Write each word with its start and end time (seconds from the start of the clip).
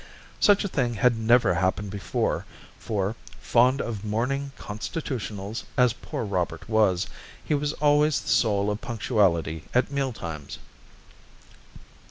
Such 0.39 0.63
a 0.63 0.67
thing 0.67 0.95
had 0.95 1.15
never 1.15 1.53
happened 1.53 1.91
before, 1.91 2.43
for, 2.79 3.15
fond 3.39 3.79
of 3.79 4.03
morning 4.03 4.51
'constitutionals' 4.57 5.63
as 5.77 5.93
poor 5.93 6.25
Robert 6.25 6.67
was, 6.67 7.05
he 7.45 7.53
was 7.53 7.73
always 7.73 8.19
the 8.19 8.29
soul 8.29 8.71
of 8.71 8.81
punctuality 8.81 9.65
at 9.75 9.91
meal 9.91 10.11
times. 10.11 10.57